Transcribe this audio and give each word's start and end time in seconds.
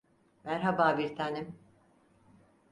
Merhaba 0.43 0.97
bir 0.97 1.15
tanem. 1.15 1.55